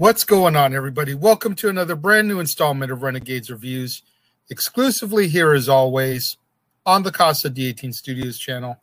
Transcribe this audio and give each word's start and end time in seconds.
What's 0.00 0.24
going 0.24 0.56
on, 0.56 0.74
everybody? 0.74 1.12
Welcome 1.12 1.54
to 1.56 1.68
another 1.68 1.94
brand 1.94 2.26
new 2.26 2.40
installment 2.40 2.90
of 2.90 3.02
Renegades 3.02 3.50
Reviews, 3.50 4.00
exclusively 4.48 5.28
here 5.28 5.52
as 5.52 5.68
always 5.68 6.38
on 6.86 7.02
the 7.02 7.12
Casa 7.12 7.50
D18 7.50 7.92
Studios 7.92 8.38
channel. 8.38 8.80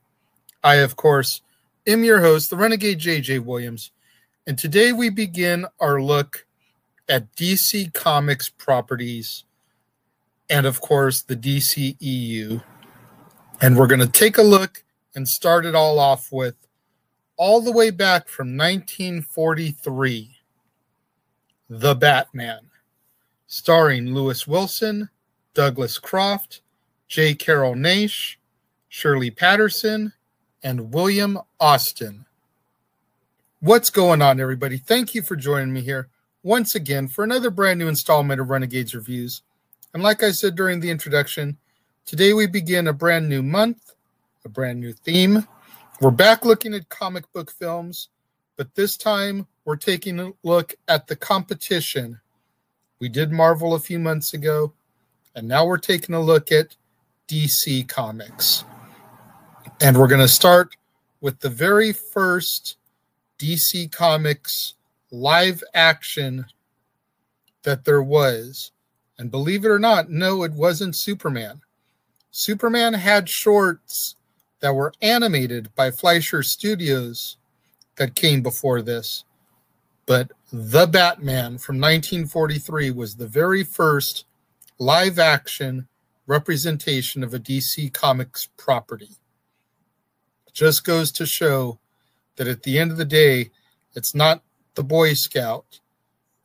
I, 0.64 0.76
of 0.76 0.96
course, 0.96 1.42
am 1.88 2.04
your 2.04 2.22
host, 2.22 2.52
the 2.52 2.56
Renegade 2.56 3.00
JJ 3.00 3.44
Williams, 3.44 3.90
and 4.46 4.60
today 4.60 4.94
we 4.94 5.10
begin 5.10 5.66
our 5.80 6.00
look 6.00 6.46
at 7.10 7.36
DC 7.36 7.96
Comics 7.96 8.50
properties 8.50 9.44
and, 10.52 10.68
of 10.68 10.82
course, 10.82 11.24
the 11.24 11.36
DCEU. 11.36 12.62
And 13.60 13.76
we're 13.76 13.88
going 13.88 14.02
to 14.02 14.08
take 14.08 14.38
a 14.38 14.44
look 14.44 14.84
and 15.16 15.28
start 15.28 15.66
it 15.66 15.74
all 15.74 15.98
off 15.98 16.32
with 16.32 16.54
all 17.38 17.60
the 17.60 17.72
way 17.72 17.90
back 17.90 18.28
from 18.28 18.56
1943 18.56 20.37
the 21.70 21.96
Batman, 21.96 22.70
starring 23.48 24.14
Lewis 24.14 24.48
Wilson, 24.48 25.10
Douglas 25.54 25.98
Croft, 25.98 26.62
J. 27.08 27.34
Carrol 27.34 27.76
Naish, 27.76 28.38
Shirley 28.90 29.32
Patterson, 29.32 30.14
and 30.64 30.94
William 30.94 31.40
Austin. 31.60 32.26
What's 33.60 33.90
going 33.90 34.22
on, 34.22 34.40
everybody? 34.40 34.78
Thank 34.78 35.16
you 35.16 35.22
for 35.22 35.36
joining 35.36 35.74
me 35.74 35.82
here 35.82 36.10
once 36.44 36.76
again 36.76 37.08
for 37.08 37.24
another 37.24 37.50
brand 37.50 37.80
new 37.80 37.88
installment 37.88 38.40
of 38.40 38.50
Renegades 38.50 38.96
Reviews. 38.96 39.42
And 39.94 40.04
like 40.04 40.24
I 40.24 40.32
said 40.32 40.56
during 40.56 40.80
the 40.80 40.90
introduction, 40.90 41.58
today 42.06 42.34
we 42.34 42.48
begin 42.48 42.88
a 42.88 42.94
brand 42.94 43.28
new 43.28 43.42
month, 43.42 43.94
a 44.46 44.50
brand 44.50 44.80
new 44.80 44.94
theme. 44.94 45.46
We're 46.00 46.12
back 46.12 46.46
looking 46.46 46.74
at 46.74 46.88
comic 46.90 47.32
book 47.34 47.52
films, 47.52 48.10
but 48.58 48.74
this 48.76 48.98
time 48.98 49.48
we're 49.64 49.76
taking 49.76 50.20
a 50.20 50.34
look 50.44 50.76
at 50.88 51.08
the 51.08 51.16
competition. 51.16 52.20
We 53.00 53.08
did 53.08 53.32
Marvel 53.32 53.76
a 53.76 53.80
few 53.80 54.00
months 54.00 54.34
ago, 54.34 54.74
and 55.36 55.48
now 55.48 55.66
we're 55.66 55.78
taking 55.78 56.16
a 56.16 56.22
look 56.22 56.52
at 56.52 56.76
DC 57.28 57.88
Comics. 57.88 58.66
And 59.80 59.98
we're 59.98 60.08
going 60.08 60.22
to 60.22 60.28
start 60.28 60.76
with 61.22 61.40
the 61.40 61.50
very 61.50 61.94
first 61.94 62.78
DC 63.38 63.92
Comics 63.92 64.74
live 65.12 65.64
action 65.76 66.46
that 67.64 67.86
there 67.86 68.02
was. 68.02 68.72
And 69.20 69.30
believe 69.30 69.66
it 69.66 69.70
or 69.70 69.80
not, 69.80 70.10
no, 70.10 70.44
it 70.44 70.54
wasn't 70.54 70.96
Superman. 70.96 71.62
Superman 72.32 72.94
had 72.94 73.30
shorts 73.30 74.16
that 74.60 74.74
were 74.74 74.94
animated 75.02 75.74
by 75.76 75.92
Fleischer 75.92 76.42
Studios 76.42 77.38
that 77.98 78.16
came 78.16 78.42
before 78.42 78.82
this 78.82 79.26
but 80.08 80.32
The 80.54 80.88
Batman 80.88 81.58
from 81.58 81.76
1943 81.76 82.92
was 82.92 83.16
the 83.16 83.28
very 83.28 83.64
first 83.64 84.26
live 84.80 85.20
action 85.20 85.88
representation 86.26 87.24
of 87.24 87.34
a 87.34 87.40
DC 87.40 87.94
Comics 87.94 88.48
property. 88.58 89.10
It 90.48 90.54
just 90.54 90.86
goes 90.86 91.12
to 91.12 91.26
show 91.26 91.80
that 92.38 92.48
at 92.48 92.64
the 92.64 92.80
end 92.80 92.92
of 92.92 92.98
the 92.98 93.06
day, 93.06 93.52
it's 93.94 94.16
not 94.16 94.44
the 94.76 94.84
Boy 94.84 95.14
Scout, 95.14 95.82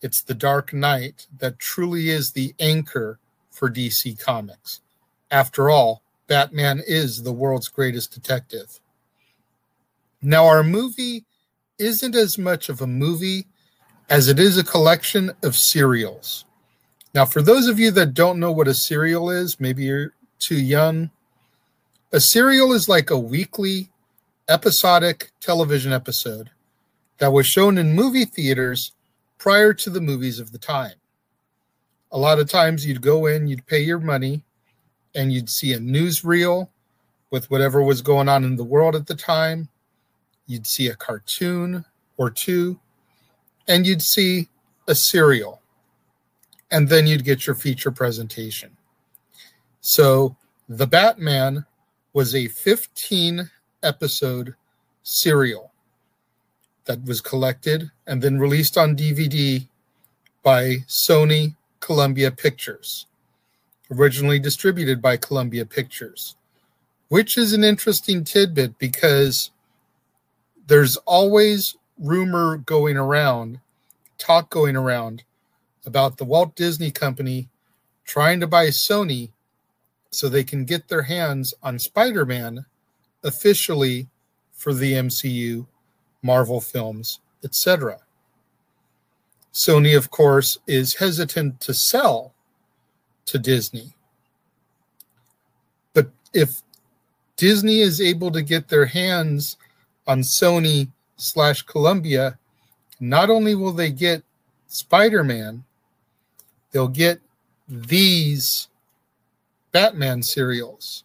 it's 0.00 0.20
the 0.20 0.34
Dark 0.34 0.72
Knight 0.72 1.28
that 1.38 1.60
truly 1.60 2.10
is 2.10 2.32
the 2.32 2.54
anchor 2.58 3.20
for 3.50 3.70
DC 3.70 4.18
Comics. 4.18 4.80
After 5.30 5.70
all, 5.70 6.02
Batman 6.26 6.82
is 6.84 7.22
the 7.22 7.32
world's 7.32 7.68
greatest 7.68 8.12
detective. 8.12 8.80
Now, 10.20 10.46
our 10.46 10.64
movie 10.64 11.24
isn't 11.82 12.14
as 12.14 12.38
much 12.38 12.68
of 12.68 12.80
a 12.80 12.86
movie 12.86 13.46
as 14.08 14.28
it 14.28 14.38
is 14.38 14.56
a 14.56 14.64
collection 14.64 15.32
of 15.42 15.56
serials. 15.56 16.44
Now, 17.14 17.24
for 17.24 17.42
those 17.42 17.66
of 17.66 17.78
you 17.78 17.90
that 17.92 18.14
don't 18.14 18.40
know 18.40 18.52
what 18.52 18.68
a 18.68 18.74
serial 18.74 19.30
is, 19.30 19.60
maybe 19.60 19.84
you're 19.84 20.14
too 20.38 20.60
young, 20.60 21.10
a 22.12 22.20
serial 22.20 22.72
is 22.72 22.88
like 22.88 23.10
a 23.10 23.18
weekly 23.18 23.90
episodic 24.48 25.30
television 25.40 25.92
episode 25.92 26.50
that 27.18 27.32
was 27.32 27.46
shown 27.46 27.78
in 27.78 27.94
movie 27.94 28.24
theaters 28.24 28.92
prior 29.38 29.72
to 29.74 29.90
the 29.90 30.00
movies 30.00 30.38
of 30.38 30.52
the 30.52 30.58
time. 30.58 30.94
A 32.10 32.18
lot 32.18 32.38
of 32.38 32.50
times 32.50 32.84
you'd 32.86 33.00
go 33.00 33.26
in, 33.26 33.46
you'd 33.46 33.66
pay 33.66 33.80
your 33.80 33.98
money, 33.98 34.44
and 35.14 35.32
you'd 35.32 35.48
see 35.48 35.72
a 35.72 35.78
newsreel 35.78 36.68
with 37.30 37.50
whatever 37.50 37.82
was 37.82 38.02
going 38.02 38.28
on 38.28 38.44
in 38.44 38.56
the 38.56 38.64
world 38.64 38.94
at 38.94 39.06
the 39.06 39.14
time. 39.14 39.68
You'd 40.52 40.66
see 40.66 40.88
a 40.88 40.94
cartoon 40.94 41.86
or 42.18 42.28
two, 42.28 42.78
and 43.66 43.86
you'd 43.86 44.02
see 44.02 44.50
a 44.86 44.94
serial, 44.94 45.62
and 46.70 46.90
then 46.90 47.06
you'd 47.06 47.24
get 47.24 47.46
your 47.46 47.54
feature 47.56 47.90
presentation. 47.90 48.76
So, 49.80 50.36
The 50.68 50.86
Batman 50.86 51.64
was 52.12 52.34
a 52.34 52.48
15 52.48 53.50
episode 53.82 54.54
serial 55.02 55.72
that 56.84 57.02
was 57.04 57.22
collected 57.22 57.90
and 58.06 58.20
then 58.20 58.38
released 58.38 58.76
on 58.76 58.94
DVD 58.94 59.66
by 60.42 60.84
Sony 60.86 61.56
Columbia 61.80 62.30
Pictures, 62.30 63.06
originally 63.90 64.38
distributed 64.38 65.00
by 65.00 65.16
Columbia 65.16 65.64
Pictures, 65.64 66.36
which 67.08 67.38
is 67.38 67.54
an 67.54 67.64
interesting 67.64 68.22
tidbit 68.22 68.78
because 68.78 69.50
there's 70.66 70.96
always 70.98 71.76
rumor 71.98 72.58
going 72.58 72.96
around, 72.96 73.60
talk 74.18 74.50
going 74.50 74.76
around 74.76 75.24
about 75.86 76.16
the 76.16 76.24
Walt 76.24 76.54
Disney 76.54 76.90
Company 76.90 77.48
trying 78.04 78.40
to 78.40 78.46
buy 78.46 78.68
Sony 78.68 79.30
so 80.10 80.28
they 80.28 80.44
can 80.44 80.64
get 80.64 80.88
their 80.88 81.02
hands 81.02 81.54
on 81.62 81.78
Spider 81.78 82.26
Man 82.26 82.64
officially 83.24 84.08
for 84.52 84.74
the 84.74 84.92
MCU, 84.92 85.66
Marvel 86.22 86.60
films, 86.60 87.20
etc. 87.44 87.98
Sony, 89.52 89.96
of 89.96 90.10
course, 90.10 90.58
is 90.66 90.94
hesitant 90.94 91.60
to 91.60 91.74
sell 91.74 92.32
to 93.26 93.38
Disney. 93.38 93.94
But 95.92 96.10
if 96.32 96.62
Disney 97.36 97.80
is 97.80 98.00
able 98.00 98.30
to 98.30 98.42
get 98.42 98.68
their 98.68 98.86
hands 98.86 99.56
on 100.06 100.20
Sony 100.20 100.88
slash 101.16 101.62
Columbia, 101.62 102.38
not 103.00 103.30
only 103.30 103.54
will 103.54 103.72
they 103.72 103.90
get 103.90 104.22
Spider 104.68 105.22
Man, 105.24 105.64
they'll 106.70 106.88
get 106.88 107.20
these 107.68 108.68
Batman 109.70 110.22
serials. 110.22 111.04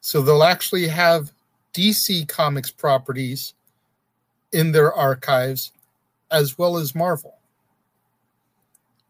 So 0.00 0.22
they'll 0.22 0.44
actually 0.44 0.88
have 0.88 1.32
DC 1.74 2.28
Comics 2.28 2.70
properties 2.70 3.54
in 4.52 4.72
their 4.72 4.92
archives 4.92 5.72
as 6.30 6.56
well 6.58 6.76
as 6.76 6.94
Marvel. 6.94 7.34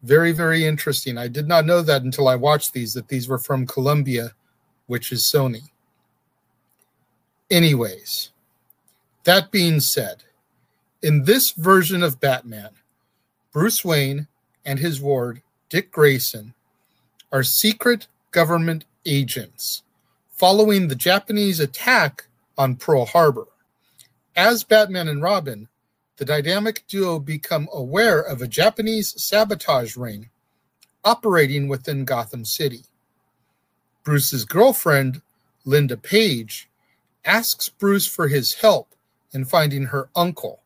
Very, 0.03 0.31
very 0.31 0.65
interesting. 0.65 1.17
I 1.17 1.27
did 1.27 1.47
not 1.47 1.65
know 1.65 1.81
that 1.81 2.03
until 2.03 2.27
I 2.27 2.35
watched 2.35 2.73
these, 2.73 2.93
that 2.93 3.07
these 3.07 3.27
were 3.27 3.39
from 3.39 3.65
Columbia, 3.65 4.31
which 4.85 5.11
is 5.11 5.23
Sony. 5.23 5.69
Anyways, 7.49 8.31
that 9.27 9.51
being 9.51 9.81
said, 9.81 10.23
in 11.01 11.25
this 11.25 11.51
version 11.51 12.01
of 12.01 12.21
Batman, 12.21 12.69
Bruce 13.51 13.83
Wayne 13.83 14.29
and 14.63 14.79
his 14.79 15.01
ward, 15.01 15.41
Dick 15.67 15.91
Grayson, 15.91 16.53
are 17.29 17.43
secret 17.43 18.07
government 18.31 18.85
agents 19.05 19.83
following 20.31 20.87
the 20.87 20.95
Japanese 20.95 21.59
attack 21.59 22.27
on 22.57 22.77
Pearl 22.77 23.05
Harbor. 23.05 23.47
As 24.33 24.63
Batman 24.63 25.09
and 25.09 25.21
Robin, 25.21 25.67
the 26.15 26.23
dynamic 26.23 26.85
duo 26.87 27.19
become 27.19 27.67
aware 27.73 28.21
of 28.21 28.41
a 28.41 28.47
Japanese 28.47 29.13
sabotage 29.21 29.97
ring 29.97 30.29
operating 31.03 31.67
within 31.67 32.05
Gotham 32.05 32.45
City. 32.45 32.85
Bruce's 34.05 34.45
girlfriend, 34.45 35.21
Linda 35.65 35.97
Page, 35.97 36.69
asks 37.25 37.67
Bruce 37.67 38.07
for 38.07 38.29
his 38.29 38.53
help 38.53 38.93
in 39.33 39.45
finding 39.45 39.85
her 39.85 40.09
uncle, 40.15 40.61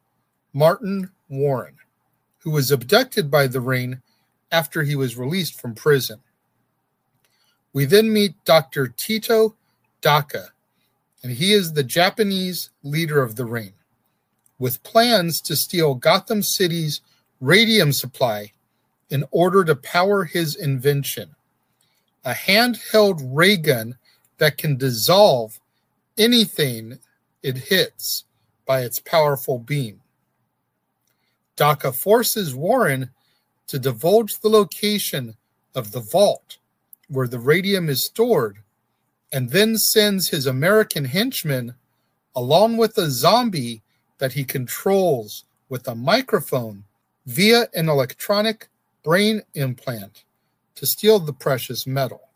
Martin 0.54 1.12
Warren, 1.30 1.76
who 2.40 2.52
was 2.52 2.72
abducted 2.72 3.30
by 3.32 3.48
the 3.48 3.62
ring 3.62 4.02
after 4.52 4.84
he 4.84 4.96
was 4.96 5.18
released 5.18 5.60
from 5.60 5.76
prison. 5.76 6.20
We 7.74 7.86
then 7.86 8.12
meet 8.12 8.44
Dr. 8.44 8.88
Tito 8.88 9.56
Daka, 10.02 10.50
and 11.24 11.32
he 11.32 11.54
is 11.54 11.74
the 11.74 11.84
Japanese 11.84 12.70
leader 12.84 13.22
of 13.22 13.36
the 13.36 13.46
ring, 13.46 13.74
with 14.60 14.84
plans 14.84 15.42
to 15.42 15.56
steal 15.56 15.96
Gotham 15.96 16.44
City's 16.44 17.02
radium 17.40 17.92
supply 17.92 18.52
in 19.10 19.24
order 19.32 19.64
to 19.64 19.76
power 19.76 20.24
his 20.24 20.56
invention 20.56 21.36
a 22.24 22.34
handheld 22.34 23.20
ray 23.34 23.58
gun 23.58 23.98
that 24.38 24.58
can 24.58 24.78
dissolve 24.78 25.60
anything 26.18 27.00
it 27.42 27.58
hits 27.58 28.26
by 28.72 28.84
its 28.84 29.00
powerful 29.00 29.60
beam. 29.60 30.00
Daka 31.58 31.92
forces 31.92 32.56
Warren 32.56 33.10
to 33.68 33.78
divulge 33.78 34.40
the 34.40 34.48
location 34.48 35.36
of 35.76 35.92
the 35.92 36.00
vault 36.00 36.58
where 37.10 37.28
the 37.28 37.38
radium 37.38 37.90
is 37.90 38.02
stored 38.02 38.60
and 39.30 39.50
then 39.50 39.78
sends 39.78 40.30
his 40.30 40.46
American 40.46 41.04
henchman 41.04 41.76
along 42.34 42.78
with 42.78 42.98
a 42.98 43.12
zombie 43.12 43.82
that 44.20 44.32
he 44.32 44.46
controls 44.46 45.44
with 45.68 45.86
a 45.90 45.94
microphone 45.94 46.86
via 47.26 47.68
an 47.74 47.90
electronic 47.90 48.70
brain 49.04 49.42
implant 49.54 50.24
to 50.76 50.86
steal 50.86 51.20
the 51.20 51.34
precious 51.34 51.86
metal. 51.86 52.30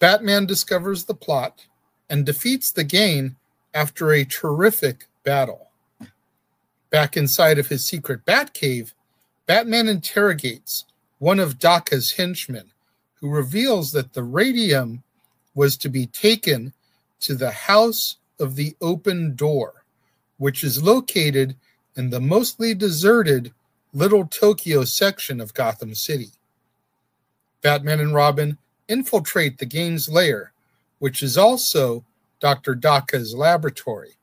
Batman 0.00 0.46
discovers 0.46 1.04
the 1.04 1.14
plot 1.14 1.64
and 2.10 2.26
defeats 2.26 2.72
the 2.72 2.82
gang 2.82 3.36
after 3.74 4.12
a 4.12 4.24
terrific 4.24 5.06
battle. 5.24 5.68
Back 6.90 7.16
inside 7.16 7.58
of 7.58 7.68
his 7.68 7.84
secret 7.84 8.24
Batcave, 8.24 8.92
Batman 9.46 9.88
interrogates 9.88 10.84
one 11.18 11.38
of 11.38 11.58
Daka's 11.58 12.12
henchmen, 12.12 12.70
who 13.14 13.28
reveals 13.28 13.92
that 13.92 14.12
the 14.12 14.22
radium 14.22 15.02
was 15.54 15.76
to 15.78 15.88
be 15.88 16.06
taken 16.06 16.72
to 17.20 17.34
the 17.34 17.50
House 17.50 18.16
of 18.38 18.54
the 18.56 18.76
Open 18.80 19.34
Door, 19.34 19.84
which 20.36 20.62
is 20.62 20.82
located 20.82 21.56
in 21.96 22.10
the 22.10 22.20
mostly 22.20 22.74
deserted 22.74 23.52
Little 23.92 24.26
Tokyo 24.26 24.84
section 24.84 25.40
of 25.40 25.54
Gotham 25.54 25.94
City. 25.94 26.30
Batman 27.60 28.00
and 28.00 28.14
Robin 28.14 28.56
infiltrate 28.86 29.58
the 29.58 29.66
gang's 29.66 30.08
lair, 30.08 30.52
which 31.00 31.22
is 31.22 31.36
also 31.36 32.04
Dr. 32.40 32.74
Daka's 32.74 33.34
laboratory, 33.34 34.16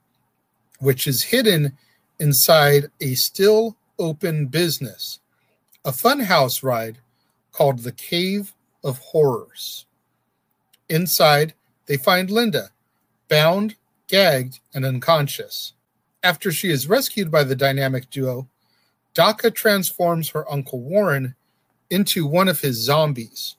which 0.79 1.07
is 1.07 1.23
hidden 1.23 1.77
inside 2.19 2.89
a 3.01 3.15
still 3.15 3.75
open 3.99 4.47
business, 4.47 5.19
a 5.83 5.91
funhouse 5.91 6.63
ride 6.63 6.99
called 7.51 7.79
the 7.79 7.91
Cave 7.91 8.53
of 8.83 8.97
Horrors. 8.99 9.85
Inside, 10.89 11.53
they 11.87 11.97
find 11.97 12.29
Linda, 12.29 12.69
bound, 13.27 13.75
gagged, 14.07 14.59
and 14.73 14.85
unconscious. 14.85 15.73
After 16.23 16.51
she 16.51 16.69
is 16.69 16.89
rescued 16.89 17.31
by 17.31 17.43
the 17.43 17.55
dynamic 17.55 18.09
duo, 18.09 18.47
Daka 19.13 19.51
transforms 19.51 20.29
her 20.29 20.51
Uncle 20.51 20.81
Warren 20.81 21.35
into 21.89 22.25
one 22.25 22.47
of 22.47 22.61
his 22.61 22.77
zombies 22.77 23.55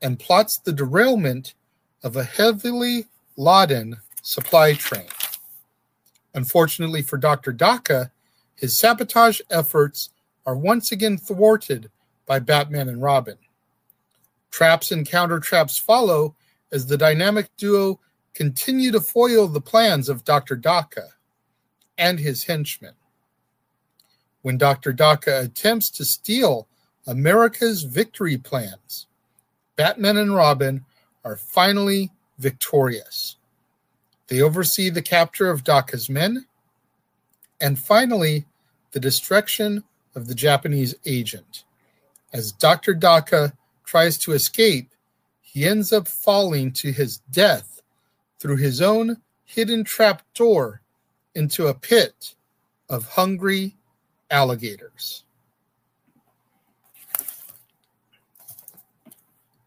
and 0.00 0.18
plots 0.18 0.58
the 0.58 0.72
derailment 0.72 1.54
of 2.02 2.16
a 2.16 2.24
heavily 2.24 3.06
laden 3.36 3.98
supply 4.22 4.74
train. 4.74 5.06
Unfortunately 6.34 7.02
for 7.02 7.16
Dr. 7.16 7.52
Daka, 7.52 8.10
his 8.54 8.76
sabotage 8.76 9.40
efforts 9.50 10.10
are 10.44 10.56
once 10.56 10.92
again 10.92 11.16
thwarted 11.16 11.90
by 12.26 12.38
Batman 12.38 12.88
and 12.88 13.02
Robin. 13.02 13.38
Traps 14.50 14.90
and 14.90 15.08
counter 15.08 15.38
traps 15.38 15.78
follow 15.78 16.34
as 16.72 16.86
the 16.86 16.96
dynamic 16.96 17.48
duo 17.56 18.00
continue 18.34 18.90
to 18.92 19.00
foil 19.00 19.48
the 19.48 19.60
plans 19.60 20.08
of 20.08 20.24
Dr. 20.24 20.56
Daka 20.56 21.08
and 21.96 22.18
his 22.18 22.44
henchmen. 22.44 22.94
When 24.42 24.58
Dr. 24.58 24.92
Daka 24.92 25.40
attempts 25.40 25.90
to 25.90 26.04
steal 26.04 26.68
America's 27.06 27.82
victory 27.82 28.36
plans, 28.36 29.06
Batman 29.76 30.18
and 30.18 30.34
Robin 30.34 30.84
are 31.24 31.36
finally 31.36 32.10
victorious. 32.38 33.36
They 34.28 34.42
oversee 34.42 34.90
the 34.90 35.02
capture 35.02 35.50
of 35.50 35.64
Daka's 35.64 36.10
men 36.10 36.46
and 37.60 37.78
finally 37.78 38.44
the 38.92 39.00
destruction 39.00 39.84
of 40.14 40.26
the 40.26 40.34
Japanese 40.34 40.94
agent. 41.04 41.64
As 42.32 42.52
Dr. 42.52 42.94
Daka 42.94 43.52
tries 43.84 44.18
to 44.18 44.32
escape, 44.32 44.90
he 45.40 45.64
ends 45.64 45.92
up 45.92 46.08
falling 46.08 46.72
to 46.72 46.92
his 46.92 47.18
death 47.30 47.80
through 48.38 48.56
his 48.56 48.82
own 48.82 49.16
hidden 49.44 49.84
trap 49.84 50.22
door 50.34 50.82
into 51.34 51.68
a 51.68 51.74
pit 51.74 52.34
of 52.88 53.06
hungry 53.06 53.76
alligators. 54.30 55.24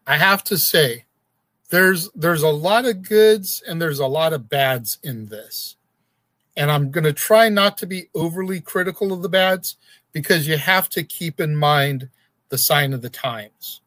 I 0.06 0.16
have 0.16 0.42
to 0.44 0.58
say, 0.58 1.04
there's 1.70 2.10
there's 2.14 2.42
a 2.42 2.48
lot 2.48 2.84
of 2.84 3.02
goods 3.02 3.62
and 3.66 3.80
there's 3.80 4.00
a 4.00 4.06
lot 4.06 4.32
of 4.32 4.48
bads 4.48 4.98
in 5.02 5.26
this. 5.26 5.76
And 6.56 6.70
I'm 6.70 6.90
going 6.90 7.04
to 7.04 7.12
try 7.12 7.48
not 7.48 7.78
to 7.78 7.86
be 7.86 8.08
overly 8.14 8.60
critical 8.60 9.12
of 9.12 9.22
the 9.22 9.28
bads 9.28 9.76
because 10.12 10.46
you 10.46 10.58
have 10.58 10.88
to 10.90 11.04
keep 11.04 11.40
in 11.40 11.56
mind 11.56 12.08
the 12.48 12.58
sign 12.58 12.92
of 12.92 13.02
the 13.02 13.08
times. 13.10 13.80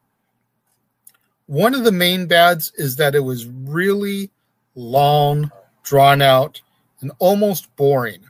One 1.46 1.76
of 1.76 1.84
the 1.84 1.92
main 1.92 2.26
bads 2.26 2.72
is 2.78 2.96
that 2.96 3.16
it 3.16 3.20
was 3.20 3.46
really 3.48 4.32
long, 4.76 5.52
drawn 5.84 6.22
out, 6.22 6.62
and 7.02 7.12
almost 7.20 7.76
boring. 7.76 8.24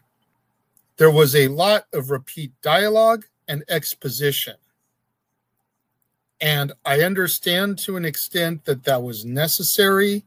There 0.98 1.12
was 1.12 1.36
a 1.36 1.48
lot 1.48 1.86
of 1.94 2.10
repeat 2.10 2.52
dialogue 2.64 3.26
and 3.48 3.64
exposition. 3.70 4.56
And 6.44 6.74
I 6.84 7.04
understand 7.04 7.80
to 7.80 7.96
an 7.96 8.04
extent 8.04 8.66
that 8.66 8.84
that 8.84 9.02
was 9.02 9.24
necessary 9.24 10.26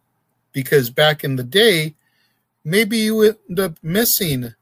because 0.52 0.88
back 0.88 1.24
in 1.24 1.36
the 1.36 1.44
day, 1.44 1.94
maybe 2.64 2.96
you 2.96 3.22
end 3.22 3.60
up 3.60 3.76
missing 3.82 4.54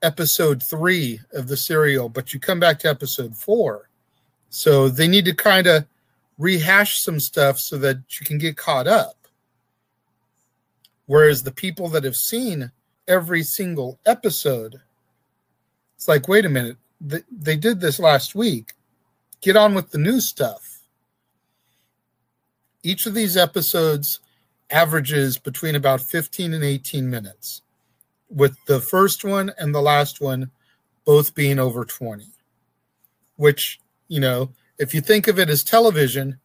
episode 0.00 0.62
three 0.62 1.20
of 1.34 1.46
the 1.46 1.58
serial, 1.58 2.08
but 2.08 2.32
you 2.32 2.40
come 2.40 2.58
back 2.58 2.78
to 2.78 2.88
episode 2.88 3.36
four. 3.36 3.90
So 4.48 4.88
they 4.88 5.06
need 5.06 5.26
to 5.26 5.34
kind 5.34 5.66
of 5.66 5.84
rehash 6.38 7.02
some 7.02 7.20
stuff 7.20 7.58
so 7.58 7.76
that 7.78 7.98
you 8.18 8.24
can 8.24 8.38
get 8.38 8.56
caught 8.56 8.86
up. 8.86 9.28
Whereas 11.04 11.42
the 11.42 11.52
people 11.52 11.90
that 11.90 12.04
have 12.04 12.16
seen 12.16 12.72
every 13.06 13.42
single 13.42 13.98
episode, 14.06 14.80
it's 15.96 16.08
like, 16.08 16.28
wait 16.28 16.46
a 16.46 16.48
minute, 16.48 16.78
they 16.98 17.58
did 17.58 17.82
this 17.82 17.98
last 17.98 18.34
week. 18.34 18.72
Get 19.42 19.54
on 19.54 19.74
with 19.74 19.90
the 19.90 19.98
new 19.98 20.18
stuff 20.18 20.73
each 22.84 23.06
of 23.06 23.14
these 23.14 23.36
episodes 23.36 24.20
averages 24.70 25.38
between 25.38 25.74
about 25.74 26.00
15 26.00 26.52
and 26.52 26.62
18 26.62 27.08
minutes, 27.08 27.62
with 28.30 28.56
the 28.66 28.80
first 28.80 29.24
one 29.24 29.52
and 29.58 29.74
the 29.74 29.82
last 29.82 30.20
one 30.20 30.50
both 31.04 31.34
being 31.34 31.58
over 31.58 31.84
20. 31.84 32.26
Which, 33.36 33.80
you 34.08 34.20
know, 34.20 34.50
if 34.78 34.94
you 34.94 35.00
think 35.00 35.26
of 35.28 35.38
it 35.38 35.48
as 35.48 35.64
television, 35.64 36.38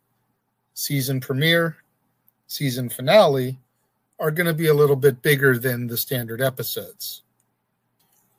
season 0.73 1.19
premiere, 1.19 1.77
season 2.47 2.89
finale 2.89 3.59
are 4.19 4.31
going 4.31 4.47
to 4.47 4.53
be 4.53 4.67
a 4.67 4.73
little 4.73 4.95
bit 4.95 5.21
bigger 5.21 5.57
than 5.57 5.87
the 5.87 5.97
standard 5.97 6.41
episodes. 6.41 7.21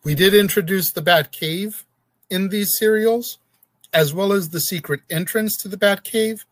We 0.05 0.15
did 0.15 0.35
introduce 0.35 0.91
the 0.91 1.03
Bat 1.03 1.33
Cave 1.33 1.85
in 2.31 2.49
these 2.49 2.77
serials, 2.77 3.39
as 3.93 4.15
well 4.15 4.33
as 4.33 4.49
the 4.49 4.61
secret 4.61 5.01
entrance 5.11 5.57
to 5.59 5.69
the 5.69 5.77
Bat 5.77 6.05
Cave, 6.05 6.47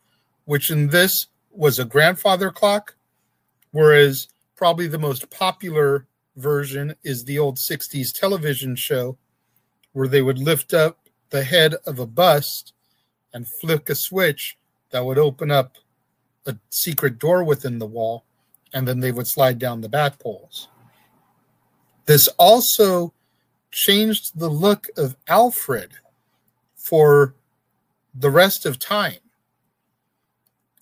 which 0.45 0.71
in 0.71 0.89
this 0.89 1.27
was 1.51 1.79
a 1.79 1.85
grandfather 1.85 2.51
clock, 2.51 2.95
whereas 3.71 4.29
probably 4.57 4.87
the 4.87 4.99
most 4.99 5.31
popular 5.31 6.07
version 6.37 6.95
is 7.03 7.25
the 7.25 7.39
old 7.39 7.57
60s 7.57 8.13
television 8.13 8.77
show 8.77 9.17
where 9.93 10.09
they 10.09 10.23
would 10.23 10.39
lift 10.39 10.75
up 10.75 11.09
the 11.31 11.43
head 11.43 11.75
of 11.87 11.99
a 11.99 12.07
bust 12.07 12.73
and 13.35 13.47
flick 13.47 13.91
a 13.91 13.95
switch 13.95 14.57
that 14.91 15.05
would 15.05 15.19
open 15.19 15.51
up 15.51 15.77
a 16.47 16.57
secret 16.71 17.19
door 17.19 17.45
within 17.45 17.79
the 17.79 17.87
wall, 17.87 18.25
and 18.73 18.87
then 18.87 19.01
they 19.01 19.13
would 19.13 19.27
slide 19.27 19.59
down 19.59 19.81
the 19.81 19.89
bat 19.89 20.19
poles. 20.19 20.69
This 22.07 22.29
also 22.39 23.13
changed 23.71 24.39
the 24.39 24.49
look 24.49 24.87
of 24.97 25.17
Alfred 25.29 25.91
for 26.75 27.35
the 28.15 28.31
rest 28.31 28.65
of 28.65 28.79
time. 28.79 29.19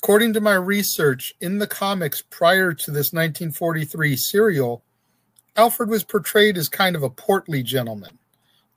According 0.07 0.35
to 0.35 0.41
my 0.41 0.55
research 0.55 1.35
in 1.41 1.59
the 1.59 1.67
comics 1.67 2.23
prior 2.23 2.73
to 2.73 2.91
this 2.93 3.13
1943 3.13 4.15
serial, 4.15 4.85
Alfred 5.57 5.89
was 5.89 6.05
portrayed 6.05 6.57
as 6.57 6.69
kind 6.69 6.95
of 6.95 7.03
a 7.03 7.11
portly 7.11 7.61
gentleman, 7.61 8.13
a 8.13 8.17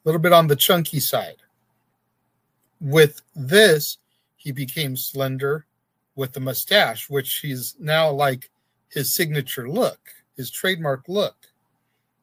little 0.06 0.20
bit 0.20 0.34
on 0.34 0.48
the 0.48 0.56
chunky 0.56 1.00
side. 1.00 1.36
With 2.82 3.22
this, 3.36 4.00
he 4.38 4.52
became 4.52 4.98
slender 4.98 5.68
with 6.16 6.34
the 6.34 6.40
mustache, 6.40 7.12
which 7.12 7.36
he's 7.36 7.76
now 7.80 8.10
like 8.10 8.50
his 8.88 9.14
signature 9.14 9.70
look, 9.70 10.00
his 10.36 10.50
trademark 10.50 11.08
look. 11.08 11.36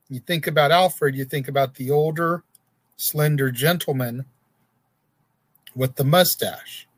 You 0.08 0.18
think 0.18 0.48
about 0.48 0.72
Alfred, 0.72 1.14
you 1.14 1.24
think 1.24 1.46
about 1.46 1.76
the 1.76 1.92
older, 1.92 2.42
slender 2.96 3.52
gentleman 3.52 4.24
with 5.76 5.94
the 5.94 6.02
mustache. 6.02 6.88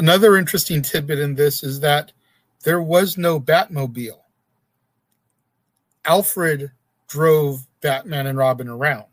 Another 0.00 0.38
interesting 0.38 0.80
tidbit 0.80 1.18
in 1.18 1.34
this 1.34 1.62
is 1.62 1.78
that 1.80 2.10
there 2.64 2.80
was 2.80 3.18
no 3.18 3.38
Batmobile. 3.38 4.22
Alfred 6.06 6.70
drove 7.06 7.66
Batman 7.82 8.26
and 8.26 8.38
Robin 8.38 8.66
around. 8.66 9.04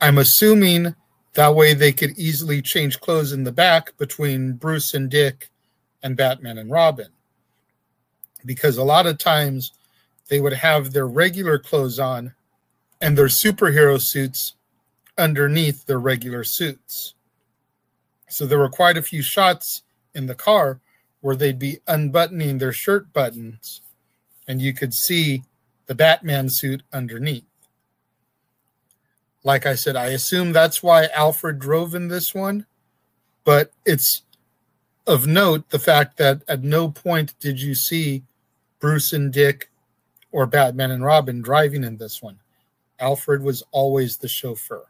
I'm 0.00 0.16
assuming 0.16 0.94
that 1.34 1.54
way 1.54 1.74
they 1.74 1.92
could 1.92 2.18
easily 2.18 2.62
change 2.62 2.98
clothes 3.00 3.34
in 3.34 3.44
the 3.44 3.52
back 3.52 3.94
between 3.98 4.54
Bruce 4.54 4.94
and 4.94 5.10
Dick 5.10 5.50
and 6.02 6.16
Batman 6.16 6.56
and 6.56 6.70
Robin. 6.70 7.10
Because 8.46 8.78
a 8.78 8.84
lot 8.84 9.04
of 9.04 9.18
times 9.18 9.72
they 10.28 10.40
would 10.40 10.54
have 10.54 10.94
their 10.94 11.06
regular 11.06 11.58
clothes 11.58 11.98
on 11.98 12.32
and 13.02 13.18
their 13.18 13.26
superhero 13.26 14.00
suits 14.00 14.54
underneath 15.18 15.84
their 15.84 16.00
regular 16.00 16.42
suits. 16.42 17.12
So 18.30 18.46
there 18.46 18.58
were 18.58 18.68
quite 18.68 18.96
a 18.96 19.02
few 19.02 19.22
shots 19.22 19.82
in 20.14 20.26
the 20.26 20.34
car 20.34 20.80
where 21.20 21.36
they'd 21.36 21.58
be 21.58 21.80
unbuttoning 21.86 22.58
their 22.58 22.72
shirt 22.72 23.12
buttons 23.12 23.82
and 24.48 24.60
you 24.60 24.72
could 24.72 24.94
see 24.94 25.42
the 25.86 25.94
Batman 25.94 26.48
suit 26.48 26.82
underneath. 26.92 27.44
Like 29.42 29.66
I 29.66 29.74
said, 29.74 29.96
I 29.96 30.06
assume 30.06 30.52
that's 30.52 30.82
why 30.82 31.08
Alfred 31.14 31.58
drove 31.58 31.94
in 31.94 32.08
this 32.08 32.34
one, 32.34 32.66
but 33.44 33.72
it's 33.84 34.22
of 35.06 35.26
note 35.26 35.70
the 35.70 35.78
fact 35.78 36.16
that 36.18 36.42
at 36.46 36.62
no 36.62 36.90
point 36.90 37.34
did 37.40 37.60
you 37.60 37.74
see 37.74 38.22
Bruce 38.80 39.12
and 39.12 39.32
Dick 39.32 39.70
or 40.32 40.46
Batman 40.46 40.90
and 40.90 41.04
Robin 41.04 41.42
driving 41.42 41.84
in 41.84 41.96
this 41.96 42.22
one. 42.22 42.38
Alfred 42.98 43.42
was 43.42 43.62
always 43.72 44.16
the 44.16 44.28
chauffeur. 44.28 44.89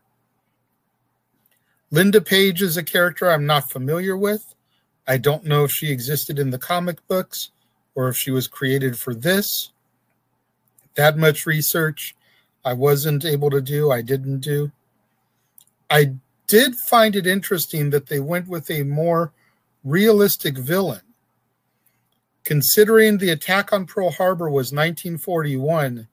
Linda 1.93 2.21
Page 2.21 2.63
is 2.63 2.77
a 2.77 2.85
character 2.85 3.31
I'm 3.31 3.47
not 3.47 3.71
familiar 3.71 4.17
with. 4.17 4.55
I 5.09 5.19
don't 5.19 5.45
know 5.45 5.65
if 5.65 5.73
she 5.73 5.91
existed 5.91 6.39
in 6.39 6.51
the 6.51 6.59
comic 6.59 7.07
books 7.09 7.51
or 7.97 8.09
if 8.09 8.17
she 8.17 8.31
was 8.31 8.47
created 8.47 8.97
for 8.97 9.13
this. 9.13 9.73
That 10.95 11.19
much 11.19 11.47
research 11.47 12.15
I 12.65 12.75
wasn't 12.75 13.25
able 13.25 13.51
to 13.51 13.61
do, 13.61 13.91
I 13.91 14.03
didn't 14.03 14.41
do. 14.41 14.71
I 15.89 16.13
did 16.47 16.77
find 16.77 17.17
it 17.17 17.27
interesting 17.27 17.91
that 17.91 18.07
they 18.07 18.21
went 18.21 18.47
with 18.47 18.71
a 18.71 18.85
more 18.85 19.33
realistic 19.83 20.59
villain. 20.59 21.01
Considering 22.45 23.19
the 23.19 23.31
attack 23.31 23.73
on 23.73 23.87
Pearl 23.87 24.11
Harbor 24.11 24.49
was 24.49 24.73
1941 24.73 26.07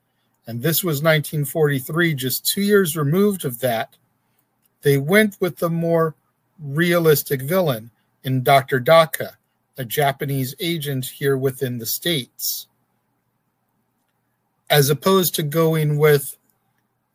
and 0.47 0.61
this 0.61 0.83
was 0.83 1.03
1943, 1.03 2.15
just 2.15 2.45
two 2.45 2.61
years 2.61 2.97
removed 2.97 3.45
of 3.45 3.59
that, 3.59 3.95
they 4.87 4.97
went 4.97 5.35
with 5.41 5.57
the 5.57 5.69
more 5.69 6.15
realistic 6.63 7.41
villain 7.41 7.91
in 8.23 8.41
Dr. 8.41 8.79
Daka, 8.79 9.37
a 9.77 9.83
Japanese 9.83 10.55
agent 10.61 11.05
here 11.05 11.35
within 11.35 11.77
the 11.77 11.85
States, 11.85 12.67
as 14.69 14.89
opposed 14.89 15.35
to 15.35 15.43
going 15.43 15.97
with 15.97 16.37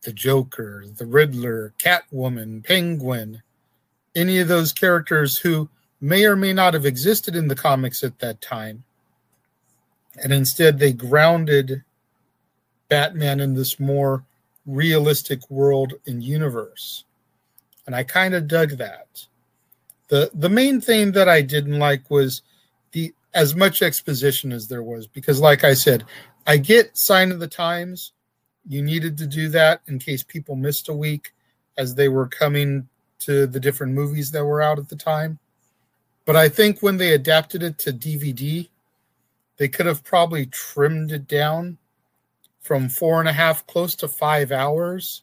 the 0.02 0.12
Joker, 0.12 0.84
the 0.98 1.06
Riddler, 1.06 1.72
Catwoman, 1.78 2.62
Penguin, 2.62 3.40
any 4.14 4.38
of 4.38 4.48
those 4.48 4.70
characters 4.70 5.38
who 5.38 5.70
may 5.98 6.26
or 6.26 6.36
may 6.36 6.52
not 6.52 6.74
have 6.74 6.84
existed 6.84 7.34
in 7.34 7.48
the 7.48 7.54
comics 7.54 8.04
at 8.04 8.18
that 8.18 8.42
time. 8.42 8.84
And 10.22 10.30
instead, 10.30 10.78
they 10.78 10.92
grounded 10.92 11.84
Batman 12.90 13.40
in 13.40 13.54
this 13.54 13.80
more 13.80 14.24
realistic 14.66 15.48
world 15.48 15.94
and 16.06 16.22
universe. 16.22 17.04
And 17.86 17.94
I 17.94 18.04
kind 18.04 18.34
of 18.34 18.48
dug 18.48 18.70
that. 18.78 19.26
The 20.08 20.30
the 20.34 20.48
main 20.48 20.80
thing 20.80 21.12
that 21.12 21.28
I 21.28 21.42
didn't 21.42 21.78
like 21.78 22.10
was 22.10 22.42
the 22.92 23.14
as 23.34 23.54
much 23.54 23.82
exposition 23.82 24.52
as 24.52 24.68
there 24.68 24.82
was 24.82 25.06
because 25.06 25.40
like 25.40 25.64
I 25.64 25.74
said, 25.74 26.04
I 26.46 26.58
get 26.58 26.96
sign 26.96 27.32
of 27.32 27.40
the 27.40 27.48
times. 27.48 28.12
You 28.68 28.82
needed 28.82 29.16
to 29.18 29.26
do 29.26 29.48
that 29.48 29.80
in 29.88 29.98
case 29.98 30.22
people 30.22 30.54
missed 30.54 30.88
a 30.88 30.94
week 30.94 31.32
as 31.76 31.94
they 31.94 32.08
were 32.08 32.28
coming 32.28 32.88
to 33.20 33.46
the 33.46 33.60
different 33.60 33.94
movies 33.94 34.30
that 34.32 34.44
were 34.44 34.62
out 34.62 34.78
at 34.78 34.88
the 34.88 34.96
time. 34.96 35.38
But 36.24 36.36
I 36.36 36.48
think 36.48 36.80
when 36.80 36.96
they 36.96 37.14
adapted 37.14 37.62
it 37.62 37.78
to 37.78 37.92
DVD, 37.92 38.68
they 39.56 39.68
could 39.68 39.86
have 39.86 40.04
probably 40.04 40.46
trimmed 40.46 41.12
it 41.12 41.26
down 41.26 41.78
from 42.60 42.88
four 42.88 43.18
and 43.18 43.28
a 43.28 43.32
half 43.32 43.66
close 43.66 43.94
to 43.96 44.08
five 44.08 44.52
hours 44.52 45.22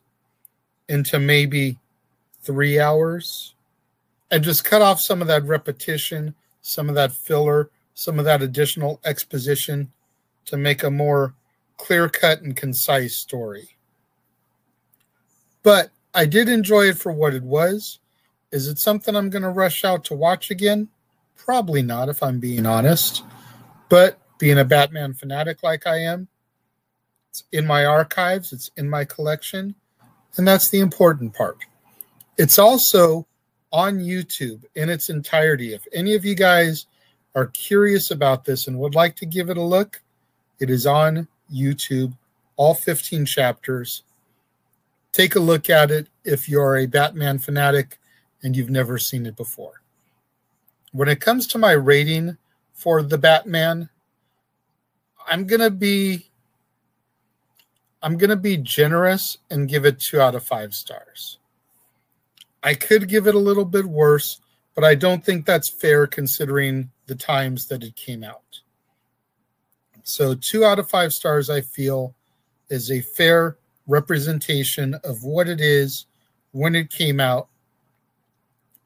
into 0.89 1.19
maybe 1.19 1.77
three 2.41 2.79
hours 2.79 3.55
and 4.31 4.43
just 4.43 4.63
cut 4.63 4.81
off 4.81 5.01
some 5.01 5.21
of 5.21 5.27
that 5.27 5.43
repetition, 5.43 6.35
some 6.61 6.89
of 6.89 6.95
that 6.95 7.11
filler, 7.11 7.69
some 7.93 8.19
of 8.19 8.25
that 8.25 8.41
additional 8.41 8.99
exposition 9.05 9.91
to 10.45 10.57
make 10.57 10.83
a 10.83 10.91
more 10.91 11.33
clear 11.77 12.09
cut 12.09 12.41
and 12.41 12.55
concise 12.55 13.15
story. 13.15 13.75
But 15.63 15.89
I 16.13 16.25
did 16.25 16.49
enjoy 16.49 16.85
it 16.89 16.97
for 16.97 17.11
what 17.11 17.33
it 17.33 17.43
was. 17.43 17.99
Is 18.51 18.67
it 18.67 18.79
something 18.79 19.15
I'm 19.15 19.29
going 19.29 19.43
to 19.43 19.49
rush 19.49 19.83
out 19.83 20.03
to 20.05 20.15
watch 20.15 20.49
again? 20.49 20.89
Probably 21.35 21.81
not, 21.81 22.09
if 22.09 22.23
I'm 22.23 22.39
being 22.39 22.65
honest. 22.65 23.23
But 23.89 24.19
being 24.39 24.57
a 24.57 24.65
Batman 24.65 25.13
fanatic 25.13 25.61
like 25.63 25.85
I 25.85 25.97
am, 25.97 26.27
it's 27.29 27.43
in 27.51 27.67
my 27.67 27.85
archives, 27.85 28.53
it's 28.53 28.71
in 28.77 28.89
my 28.89 29.05
collection, 29.05 29.75
and 30.37 30.47
that's 30.47 30.69
the 30.69 30.79
important 30.79 31.33
part. 31.33 31.57
It's 32.39 32.57
also 32.57 33.27
on 33.73 33.99
YouTube 33.99 34.63
in 34.75 34.87
its 34.87 35.09
entirety. 35.09 35.73
If 35.73 35.85
any 35.91 36.15
of 36.15 36.23
you 36.23 36.35
guys 36.35 36.87
are 37.35 37.47
curious 37.47 38.11
about 38.11 38.45
this 38.45 38.67
and 38.67 38.79
would 38.79 38.95
like 38.95 39.17
to 39.17 39.25
give 39.25 39.49
it 39.49 39.57
a 39.57 39.61
look, 39.61 40.01
it 40.61 40.69
is 40.69 40.85
on 40.85 41.27
YouTube, 41.53 42.13
all 42.55 42.73
15 42.73 43.25
chapters. 43.25 44.03
Take 45.11 45.35
a 45.35 45.39
look 45.41 45.69
at 45.69 45.91
it 45.91 46.07
if 46.23 46.47
you're 46.47 46.77
a 46.77 46.85
Batman 46.85 47.39
fanatic 47.39 47.99
and 48.41 48.55
you've 48.55 48.69
never 48.69 48.97
seen 48.97 49.25
it 49.25 49.35
before. 49.35 49.81
When 50.93 51.09
it 51.09 51.19
comes 51.19 51.45
to 51.47 51.57
my 51.57 51.73
rating 51.73 52.37
for 52.71 53.03
the 53.03 53.17
Batman, 53.17 53.89
I'm 55.27 55.45
going 55.45 55.59
to 55.59 55.71
be 55.71 56.31
I'm 58.01 58.17
going 58.17 58.29
to 58.29 58.37
be 58.37 58.55
generous 58.55 59.39
and 59.49 59.67
give 59.67 59.83
it 59.83 59.99
two 59.99 60.21
out 60.21 60.35
of 60.35 60.45
five 60.45 60.73
stars. 60.73 61.39
I 62.63 62.73
could 62.73 63.07
give 63.07 63.27
it 63.27 63.35
a 63.35 63.39
little 63.39 63.65
bit 63.65 63.85
worse, 63.85 64.41
but 64.75 64.83
I 64.83 64.95
don't 64.95 65.23
think 65.23 65.45
that's 65.45 65.69
fair 65.69 66.07
considering 66.07 66.91
the 67.07 67.15
times 67.15 67.67
that 67.67 67.83
it 67.83 67.95
came 67.95 68.23
out. 68.23 68.61
So, 70.03 70.35
two 70.35 70.65
out 70.65 70.79
of 70.79 70.89
five 70.89 71.13
stars, 71.13 71.49
I 71.49 71.61
feel, 71.61 72.15
is 72.69 72.91
a 72.91 73.01
fair 73.01 73.57
representation 73.87 74.95
of 75.03 75.23
what 75.23 75.47
it 75.47 75.61
is 75.61 76.05
when 76.51 76.75
it 76.75 76.89
came 76.89 77.19
out 77.19 77.47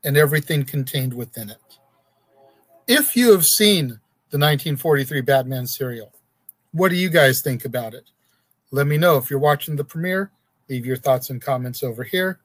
and 0.04 0.18
everything 0.18 0.64
contained 0.64 1.14
within 1.14 1.50
it. 1.50 1.58
If 2.88 3.16
you 3.16 3.32
have 3.32 3.46
seen 3.46 3.88
the 4.30 4.40
1943 4.40 5.22
Batman 5.22 5.66
serial, 5.66 6.12
what 6.72 6.90
do 6.90 6.96
you 6.96 7.10
guys 7.10 7.42
think 7.42 7.66
about 7.66 7.94
it? 7.94 8.10
Let 8.72 8.88
me 8.88 8.98
know 8.98 9.18
if 9.18 9.30
you're 9.30 9.40
watching 9.40 9.76
the 9.76 9.84
premiere. 9.84 10.32
Leave 10.70 10.86
your 10.86 10.98
thoughts 10.98 11.30
and 11.30 11.42
comments 11.42 11.84
over 11.84 12.04
here. 12.04 12.40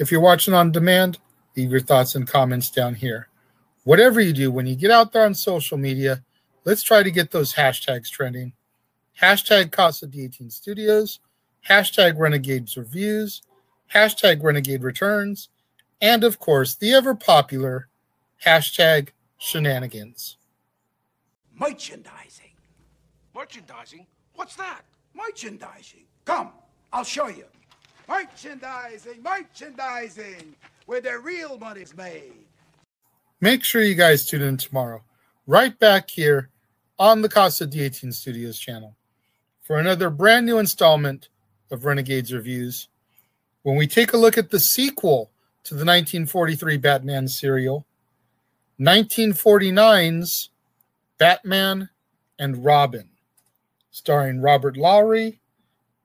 If 0.00 0.10
you're 0.10 0.22
watching 0.22 0.54
on 0.54 0.72
demand, 0.72 1.18
leave 1.54 1.70
your 1.70 1.80
thoughts 1.80 2.14
and 2.14 2.26
comments 2.26 2.70
down 2.70 2.94
here. 2.94 3.28
Whatever 3.84 4.18
you 4.22 4.32
do, 4.32 4.50
when 4.50 4.66
you 4.66 4.74
get 4.74 4.90
out 4.90 5.12
there 5.12 5.26
on 5.26 5.34
social 5.34 5.76
media, 5.76 6.24
let's 6.64 6.82
try 6.82 7.02
to 7.02 7.10
get 7.10 7.30
those 7.30 7.52
hashtags 7.52 8.08
trending. 8.08 8.54
Hashtag 9.20 9.72
Casa 9.72 10.06
D18 10.06 10.50
Studios, 10.50 11.20
hashtag 11.68 12.18
Renegades 12.18 12.78
Reviews, 12.78 13.42
hashtag 13.92 14.42
Renegade 14.42 14.82
Returns, 14.82 15.50
and 16.00 16.24
of 16.24 16.38
course, 16.38 16.76
the 16.76 16.94
ever 16.94 17.14
popular 17.14 17.88
hashtag 18.42 19.10
Shenanigans. 19.36 20.38
Merchandising. 21.60 22.52
Merchandising? 23.34 24.06
What's 24.34 24.56
that? 24.56 24.80
Merchandising. 25.12 26.06
Come, 26.24 26.52
I'll 26.90 27.04
show 27.04 27.28
you. 27.28 27.44
Merchandising, 28.10 29.22
merchandising, 29.22 30.56
where 30.86 31.00
the 31.00 31.16
real 31.20 31.56
money's 31.58 31.96
made. 31.96 32.32
Make 33.40 33.62
sure 33.62 33.82
you 33.82 33.94
guys 33.94 34.26
tune 34.26 34.42
in 34.42 34.56
tomorrow, 34.56 35.04
right 35.46 35.78
back 35.78 36.10
here 36.10 36.50
on 36.98 37.22
the 37.22 37.28
Casa 37.28 37.68
D18 37.68 38.12
Studios 38.12 38.58
channel 38.58 38.96
for 39.62 39.78
another 39.78 40.10
brand 40.10 40.44
new 40.44 40.58
installment 40.58 41.28
of 41.70 41.84
Renegades 41.84 42.32
Reviews. 42.32 42.88
When 43.62 43.76
we 43.76 43.86
take 43.86 44.12
a 44.12 44.18
look 44.18 44.36
at 44.36 44.50
the 44.50 44.58
sequel 44.58 45.30
to 45.62 45.74
the 45.74 45.84
1943 45.84 46.78
Batman 46.78 47.28
serial, 47.28 47.86
1949's 48.80 50.50
Batman 51.16 51.90
and 52.40 52.64
Robin 52.64 53.08
starring 53.92 54.40
Robert 54.40 54.76
Lowry, 54.76 55.40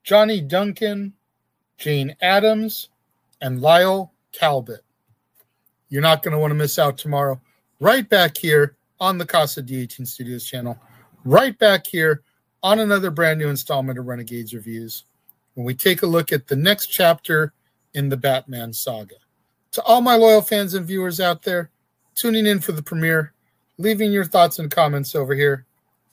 Johnny 0.04 0.40
Duncan, 0.40 1.15
Jane 1.78 2.16
Adams, 2.22 2.90
and 3.42 3.62
Lyle 3.62 4.14
Talbot. 4.32 4.82
You're 5.90 6.02
not 6.02 6.24
going 6.24 6.32
to 6.32 6.40
want 6.40 6.52
to 6.52 6.56
miss 6.56 6.80
out 6.80 6.98
tomorrow. 6.98 7.40
Right 7.80 8.08
back 8.08 8.38
here 8.38 8.76
on 9.00 9.18
the 9.18 9.26
Casa 9.26 9.62
D18 9.62 10.08
Studios 10.08 10.46
channel. 10.46 10.78
Right 11.24 11.58
back 11.60 11.86
here 11.86 12.24
on 12.64 12.80
another 12.80 13.12
brand 13.12 13.40
new 13.40 13.50
installment 13.50 14.00
of 14.00 14.08
Renegades 14.08 14.54
Reviews. 14.54 15.06
When 15.54 15.66
we 15.66 15.74
take 15.74 16.02
a 16.02 16.08
look 16.08 16.32
at 16.32 16.48
the 16.48 16.56
next 16.56 16.88
chapter 16.88 17.54
in 17.94 18.10
the 18.10 18.18
Batman 18.18 18.74
saga. 18.74 19.16
To 19.74 19.84
all 19.84 20.02
my 20.02 20.16
loyal 20.16 20.42
fans 20.42 20.74
and 20.74 20.86
viewers 20.86 21.20
out 21.20 21.42
there 21.42 21.70
tuning 22.16 22.46
in 22.46 22.60
for 22.60 22.72
the 22.72 22.84
premiere, 22.84 23.34
leaving 23.78 24.12
your 24.12 24.26
thoughts 24.26 24.60
and 24.60 24.72
comments 24.72 25.16
over 25.16 25.36
here, 25.36 25.66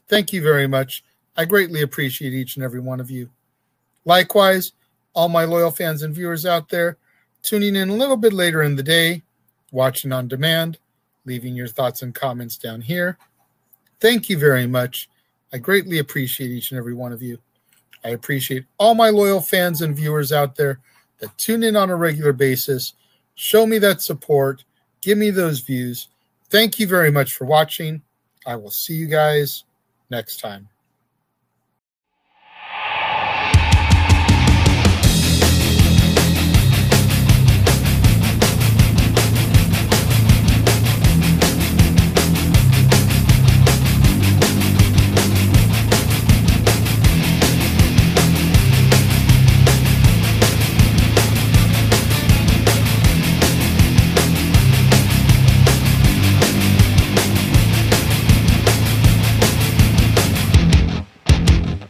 thank 0.08 0.32
you 0.32 0.42
very 0.42 0.66
much. 0.66 1.04
I 1.36 1.44
greatly 1.44 1.82
appreciate 1.82 2.34
each 2.34 2.56
and 2.56 2.64
every 2.64 2.80
one 2.80 3.00
of 3.00 3.10
you. 3.10 3.30
Likewise, 4.04 4.72
all 5.14 5.28
my 5.28 5.44
loyal 5.44 5.70
fans 5.70 6.02
and 6.02 6.14
viewers 6.14 6.46
out 6.46 6.68
there 6.68 6.96
tuning 7.42 7.76
in 7.76 7.90
a 7.90 7.94
little 7.94 8.16
bit 8.16 8.32
later 8.32 8.62
in 8.62 8.76
the 8.76 8.82
day, 8.82 9.22
watching 9.70 10.12
on 10.12 10.28
demand, 10.28 10.78
leaving 11.24 11.54
your 11.54 11.68
thoughts 11.68 12.02
and 12.02 12.14
comments 12.14 12.56
down 12.56 12.80
here. 12.80 13.18
Thank 14.00 14.28
you 14.28 14.38
very 14.38 14.66
much. 14.66 15.08
I 15.52 15.58
greatly 15.58 15.98
appreciate 15.98 16.50
each 16.50 16.70
and 16.70 16.78
every 16.78 16.94
one 16.94 17.12
of 17.12 17.22
you. 17.22 17.38
I 18.04 18.10
appreciate 18.10 18.64
all 18.78 18.94
my 18.94 19.10
loyal 19.10 19.40
fans 19.40 19.82
and 19.82 19.96
viewers 19.96 20.32
out 20.32 20.56
there 20.56 20.80
that 21.18 21.36
tune 21.38 21.62
in 21.62 21.76
on 21.76 21.90
a 21.90 21.96
regular 21.96 22.32
basis, 22.32 22.94
show 23.34 23.66
me 23.66 23.78
that 23.78 24.00
support, 24.00 24.64
give 25.00 25.18
me 25.18 25.30
those 25.30 25.60
views. 25.60 26.08
Thank 26.50 26.78
you 26.78 26.86
very 26.86 27.12
much 27.12 27.34
for 27.34 27.44
watching. 27.44 28.02
I 28.44 28.56
will 28.56 28.70
see 28.70 28.94
you 28.94 29.06
guys 29.06 29.64
next 30.10 30.40
time. 30.40 30.68